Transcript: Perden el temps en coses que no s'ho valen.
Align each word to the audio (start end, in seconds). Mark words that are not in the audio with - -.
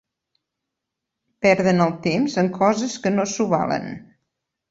Perden 1.45 1.83
el 1.85 1.93
temps 2.07 2.39
en 2.43 2.49
coses 2.57 2.97
que 3.03 3.13
no 3.19 3.27
s'ho 3.35 3.49
valen. 3.55 3.87